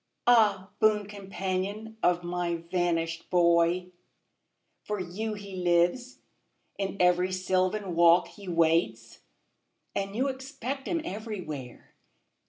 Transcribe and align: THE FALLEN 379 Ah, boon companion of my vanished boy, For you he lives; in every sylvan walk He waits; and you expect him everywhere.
THE 0.25 0.33
FALLEN 0.33 0.67
379 0.79 0.79
Ah, 0.79 0.79
boon 0.97 1.07
companion 1.07 1.97
of 2.01 2.23
my 2.23 2.55
vanished 2.55 3.29
boy, 3.29 3.91
For 4.83 4.99
you 4.99 5.35
he 5.35 5.55
lives; 5.57 6.21
in 6.79 6.97
every 6.99 7.31
sylvan 7.31 7.93
walk 7.93 8.29
He 8.29 8.47
waits; 8.47 9.19
and 9.93 10.15
you 10.15 10.27
expect 10.27 10.87
him 10.87 11.01
everywhere. 11.05 11.93